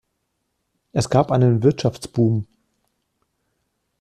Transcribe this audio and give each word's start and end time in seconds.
Es 0.93 1.11
gab 1.11 1.31
einen 1.31 1.61
Wirtschaftsboom. 1.61 2.47